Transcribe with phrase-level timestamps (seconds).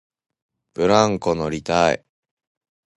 [0.73, 2.03] ブランコ乗りたい